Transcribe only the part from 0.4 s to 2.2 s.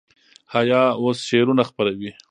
حیا اوس شعرونه خپروي.